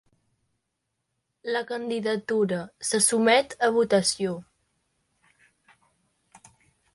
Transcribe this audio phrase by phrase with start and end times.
[1.55, 4.35] La candidatura se sotmet a votació.